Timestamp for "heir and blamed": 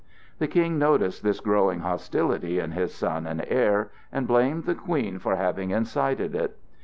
3.47-4.63